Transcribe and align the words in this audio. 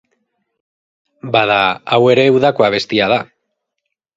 Bada, 1.35 1.59
hau 1.97 2.01
ere 2.17 2.27
udako 2.39 2.69
abestia 2.69 3.11
da. 3.17 3.21